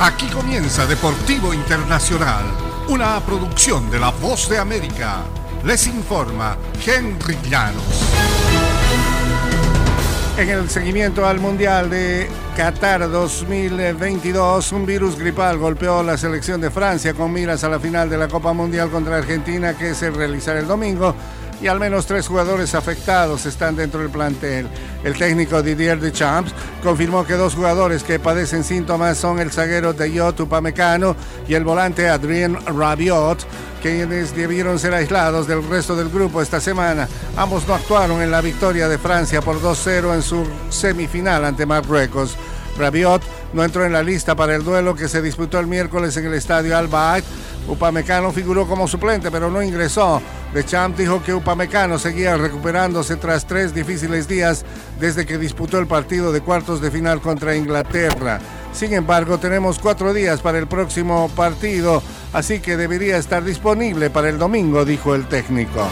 Aquí 0.00 0.26
comienza 0.26 0.86
Deportivo 0.86 1.54
Internacional, 1.54 2.44
una 2.88 3.20
producción 3.20 3.88
de 3.92 4.00
La 4.00 4.10
Voz 4.10 4.48
de 4.48 4.58
América. 4.58 5.18
Les 5.62 5.86
informa 5.86 6.56
Henry 6.84 7.38
Llanos. 7.48 8.02
En 10.36 10.48
el 10.48 10.68
seguimiento 10.68 11.24
al 11.24 11.38
Mundial 11.38 11.90
de 11.90 12.28
Qatar 12.56 13.08
2022, 13.08 14.72
un 14.72 14.84
virus 14.84 15.16
gripal 15.16 15.58
golpeó 15.58 16.02
la 16.02 16.18
selección 16.18 16.60
de 16.60 16.72
Francia 16.72 17.14
con 17.14 17.32
miras 17.32 17.62
a 17.62 17.68
la 17.68 17.78
final 17.78 18.10
de 18.10 18.18
la 18.18 18.26
Copa 18.26 18.52
Mundial 18.52 18.90
contra 18.90 19.18
Argentina 19.18 19.74
que 19.74 19.94
se 19.94 20.10
realizará 20.10 20.58
el 20.58 20.66
domingo 20.66 21.14
y 21.60 21.66
al 21.66 21.80
menos 21.80 22.06
tres 22.06 22.26
jugadores 22.26 22.74
afectados 22.74 23.46
están 23.46 23.76
dentro 23.76 24.00
del 24.00 24.10
plantel. 24.10 24.66
El 25.02 25.14
técnico 25.14 25.62
Didier 25.62 26.00
Deschamps 26.00 26.52
confirmó 26.82 27.24
que 27.26 27.34
dos 27.34 27.54
jugadores 27.54 28.02
que 28.02 28.18
padecen 28.18 28.64
síntomas 28.64 29.18
son 29.18 29.38
el 29.38 29.50
zaguero 29.50 29.92
Deyot 29.92 30.40
Upamecano 30.40 31.16
y 31.48 31.54
el 31.54 31.64
volante 31.64 32.08
Adrien 32.08 32.56
Rabiot, 32.66 33.46
quienes 33.82 34.34
debieron 34.34 34.78
ser 34.78 34.94
aislados 34.94 35.46
del 35.46 35.66
resto 35.68 35.94
del 35.94 36.08
grupo 36.08 36.40
esta 36.40 36.60
semana. 36.60 37.08
Ambos 37.36 37.68
no 37.68 37.74
actuaron 37.74 38.22
en 38.22 38.30
la 38.30 38.40
victoria 38.40 38.88
de 38.88 38.98
Francia 38.98 39.42
por 39.42 39.60
2-0 39.60 40.14
en 40.14 40.22
su 40.22 40.46
semifinal 40.70 41.44
ante 41.44 41.66
Marruecos. 41.66 42.36
Rabiot 42.78 43.22
no 43.52 43.64
entró 43.64 43.84
en 43.84 43.92
la 43.92 44.02
lista 44.02 44.34
para 44.34 44.54
el 44.54 44.64
duelo 44.64 44.94
que 44.94 45.08
se 45.08 45.22
disputó 45.22 45.58
el 45.58 45.66
miércoles 45.66 46.16
en 46.16 46.26
el 46.26 46.34
estadio 46.34 46.76
Al 46.76 46.88
Bayt. 46.88 47.24
Upamecano 47.68 48.32
figuró 48.32 48.66
como 48.66 48.86
suplente, 48.86 49.30
pero 49.30 49.50
no 49.50 49.62
ingresó. 49.62 50.20
Champ 50.66 50.96
dijo 50.96 51.22
que 51.22 51.34
Upamecano 51.34 51.98
seguía 51.98 52.36
recuperándose 52.36 53.16
tras 53.16 53.46
tres 53.46 53.74
difíciles 53.74 54.28
días 54.28 54.64
desde 55.00 55.26
que 55.26 55.38
disputó 55.38 55.78
el 55.78 55.86
partido 55.86 56.30
de 56.30 56.42
cuartos 56.42 56.80
de 56.80 56.90
final 56.90 57.20
contra 57.20 57.56
Inglaterra. 57.56 58.38
Sin 58.72 58.92
embargo, 58.92 59.38
tenemos 59.38 59.78
cuatro 59.78 60.12
días 60.12 60.40
para 60.40 60.58
el 60.58 60.66
próximo 60.66 61.30
partido, 61.34 62.02
así 62.32 62.60
que 62.60 62.76
debería 62.76 63.16
estar 63.16 63.42
disponible 63.42 64.10
para 64.10 64.28
el 64.28 64.38
domingo, 64.38 64.84
dijo 64.84 65.14
el 65.14 65.26
técnico 65.26 65.88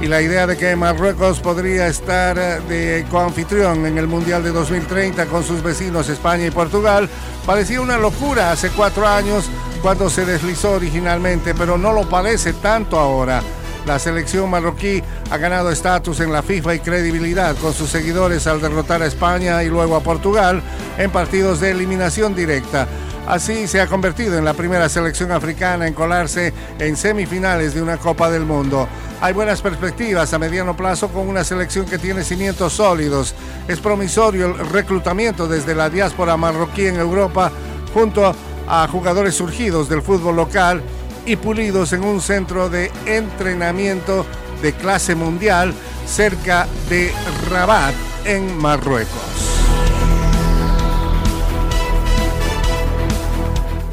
y 0.00 0.06
la 0.06 0.22
idea 0.22 0.46
de 0.46 0.56
que 0.56 0.74
Marruecos 0.76 1.40
podría 1.40 1.86
estar 1.86 2.38
eh, 2.38 2.60
de 2.68 3.06
coanfitrión 3.10 3.84
en 3.84 3.98
el 3.98 4.06
Mundial 4.06 4.42
de 4.42 4.50
2030 4.50 5.26
con 5.26 5.44
sus 5.44 5.62
vecinos 5.62 6.08
España 6.08 6.46
y 6.46 6.50
Portugal 6.50 7.08
parecía 7.44 7.80
una 7.80 7.98
locura 7.98 8.50
hace 8.50 8.70
cuatro 8.70 9.06
años 9.06 9.50
cuando 9.82 10.08
se 10.08 10.24
deslizó 10.24 10.72
originalmente, 10.72 11.54
pero 11.54 11.76
no 11.76 11.92
lo 11.92 12.08
parece 12.08 12.54
tanto 12.54 12.98
ahora. 12.98 13.42
La 13.86 13.98
selección 13.98 14.50
marroquí 14.50 15.02
ha 15.30 15.36
ganado 15.38 15.70
estatus 15.70 16.20
en 16.20 16.32
la 16.32 16.42
FIFA 16.42 16.74
y 16.74 16.80
credibilidad 16.80 17.56
con 17.56 17.72
sus 17.72 17.90
seguidores 17.90 18.46
al 18.46 18.60
derrotar 18.60 19.02
a 19.02 19.06
España 19.06 19.62
y 19.62 19.68
luego 19.68 19.96
a 19.96 20.02
Portugal 20.02 20.62
en 20.98 21.10
partidos 21.10 21.60
de 21.60 21.70
eliminación 21.70 22.34
directa. 22.34 22.86
Así 23.26 23.68
se 23.68 23.80
ha 23.80 23.86
convertido 23.86 24.36
en 24.38 24.44
la 24.44 24.54
primera 24.54 24.88
selección 24.88 25.30
africana 25.30 25.86
en 25.86 25.94
colarse 25.94 26.52
en 26.78 26.96
semifinales 26.96 27.74
de 27.74 27.82
una 27.82 27.96
Copa 27.96 28.30
del 28.30 28.44
Mundo. 28.44 28.88
Hay 29.20 29.34
buenas 29.34 29.60
perspectivas 29.60 30.32
a 30.32 30.38
mediano 30.38 30.76
plazo 30.76 31.08
con 31.08 31.28
una 31.28 31.44
selección 31.44 31.86
que 31.86 31.98
tiene 31.98 32.24
cimientos 32.24 32.72
sólidos. 32.72 33.34
Es 33.68 33.78
promisorio 33.78 34.46
el 34.46 34.68
reclutamiento 34.70 35.46
desde 35.46 35.74
la 35.74 35.90
diáspora 35.90 36.36
marroquí 36.36 36.86
en 36.86 36.96
Europa 36.96 37.52
junto 37.92 38.34
a 38.66 38.88
jugadores 38.88 39.34
surgidos 39.34 39.88
del 39.88 40.02
fútbol 40.02 40.36
local 40.36 40.82
y 41.26 41.36
pulidos 41.36 41.92
en 41.92 42.02
un 42.02 42.20
centro 42.20 42.68
de 42.68 42.90
entrenamiento 43.06 44.24
de 44.62 44.72
clase 44.72 45.14
mundial 45.14 45.74
cerca 46.06 46.66
de 46.88 47.12
Rabat 47.50 47.94
en 48.24 48.56
Marruecos. 48.56 49.49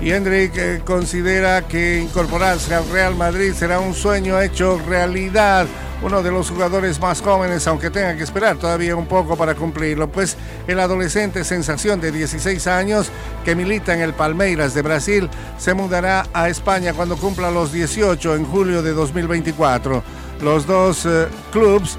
Y 0.08 0.14
Hendrik 0.14 0.54
eh, 0.56 0.82
considera 0.86 1.68
que 1.68 2.00
incorporarse 2.00 2.74
al 2.74 2.90
Real 2.90 3.14
Madrid 3.14 3.52
será 3.54 3.82
un 3.82 3.94
sueño 3.94 4.40
hecho 4.40 4.80
realidad. 4.88 5.68
Uno 6.02 6.24
de 6.24 6.32
los 6.32 6.50
jugadores 6.50 6.98
más 7.02 7.22
jóvenes, 7.22 7.68
aunque 7.68 7.90
tenga 7.90 8.16
que 8.16 8.24
esperar 8.24 8.56
todavía 8.56 8.96
un 8.96 9.06
poco 9.06 9.36
para 9.36 9.54
cumplirlo, 9.54 10.10
pues 10.10 10.38
el 10.66 10.80
adolescente 10.80 11.44
sensación 11.44 12.00
de 12.00 12.14
16 12.14 12.68
años 12.68 13.10
que 13.44 13.54
milita 13.54 13.94
en 13.94 14.00
el 14.00 14.14
Palmeiras 14.14 14.74
de 14.74 14.82
Brasil 14.82 15.30
se 15.58 15.74
mudará 15.74 16.26
a 16.32 16.48
España 16.48 16.94
cuando 16.94 17.18
cumpla 17.18 17.52
los 17.52 17.74
18 17.74 18.34
en 18.38 18.46
julio 18.46 18.82
de 18.82 18.94
2024. 18.94 20.02
Los 20.42 20.66
dos 20.66 21.06
eh, 21.06 21.28
clubes 21.52 21.98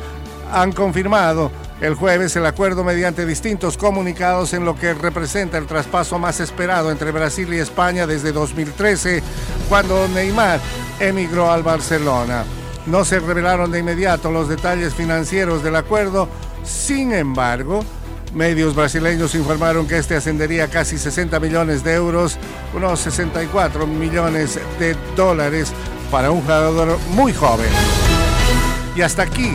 han 0.50 0.72
confirmado 0.72 1.50
el 1.80 1.94
jueves 1.94 2.34
el 2.36 2.46
acuerdo 2.46 2.82
mediante 2.82 3.24
distintos 3.24 3.76
comunicados 3.76 4.52
en 4.52 4.64
lo 4.64 4.74
que 4.76 4.94
representa 4.94 5.58
el 5.58 5.66
traspaso 5.66 6.18
más 6.18 6.40
esperado 6.40 6.90
entre 6.90 7.12
Brasil 7.12 7.52
y 7.54 7.58
España 7.58 8.06
desde 8.06 8.32
2013, 8.32 9.22
cuando 9.68 10.08
Neymar 10.08 10.60
emigró 10.98 11.50
al 11.52 11.62
Barcelona. 11.62 12.44
No 12.86 13.04
se 13.04 13.20
revelaron 13.20 13.70
de 13.70 13.80
inmediato 13.80 14.30
los 14.30 14.48
detalles 14.48 14.94
financieros 14.94 15.62
del 15.62 15.76
acuerdo, 15.76 16.28
sin 16.64 17.12
embargo, 17.12 17.84
medios 18.34 18.74
brasileños 18.74 19.34
informaron 19.34 19.86
que 19.86 19.98
este 19.98 20.16
ascendería 20.16 20.64
a 20.64 20.68
casi 20.68 20.98
60 20.98 21.38
millones 21.38 21.84
de 21.84 21.94
euros, 21.94 22.38
unos 22.74 23.00
64 23.00 23.86
millones 23.86 24.58
de 24.78 24.96
dólares 25.14 25.72
para 26.10 26.30
un 26.30 26.40
jugador 26.40 26.98
muy 27.10 27.32
joven. 27.32 27.70
Y 28.96 29.02
hasta 29.02 29.22
aquí 29.22 29.54